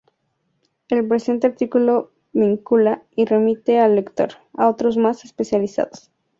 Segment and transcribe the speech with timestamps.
[0.89, 6.09] El presente artículo vincula, y remite al lector, a otros más especializados.